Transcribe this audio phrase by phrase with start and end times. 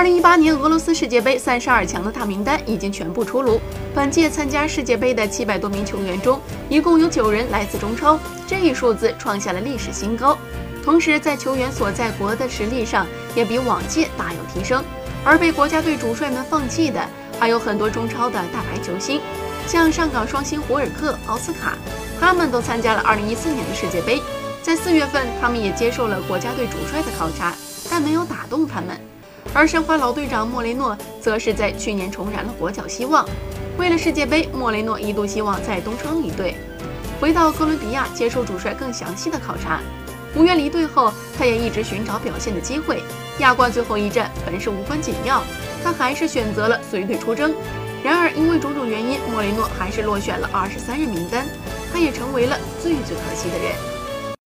[0.00, 3.60] 二零一八年俄罗斯世界杯三十二强的大名单已经全部出炉。
[3.94, 10.38] 本届参加世界杯的七百多名球员中，一共有九人来自中超，这一数字创下了历史新高。
[10.82, 14.82] 同时，在球员所在国的实力上也比往届大有提升。
[15.22, 17.06] 而被国家队主帅们放弃的，
[17.38, 19.20] 还有很多中超的大牌球星，
[19.66, 21.76] 像上港双星胡尔克、奥斯卡，
[22.18, 24.18] 他们都参加了二零一四年的世界杯。
[24.62, 27.54] 在四月份，他们也接受了国家队主帅的考察，
[27.90, 28.98] 但没有打动他们。
[29.52, 33.28] 而申花老队长莫雷诺则是在去年重燃了国脚希望。
[33.78, 36.54] 为了世界杯，莫雷诺一度希望在东窗离队，
[37.20, 39.80] 回到哥伦比亚接受主帅更详细的考察。
[40.36, 43.02] 五月离队后，他也一直寻找表现的机会。
[43.38, 45.42] 亚冠最后一战本是无关紧要，
[45.82, 47.54] 他还是选择了随队出征。
[48.04, 51.46] 然而因为种种原因，莫雷诺还是落选了二十三人名单，
[51.92, 53.74] 他也成为了最最可惜的人。